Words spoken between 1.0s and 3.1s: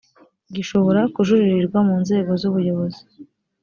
kujuririrwa mu nzego z ubuyobozi